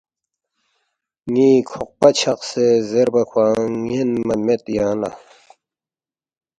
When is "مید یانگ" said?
4.45-4.99